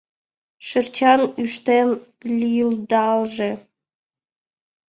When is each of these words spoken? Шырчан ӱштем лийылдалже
Шырчан 0.67 1.21
ӱштем 1.43 1.89
лийылдалже 2.39 3.49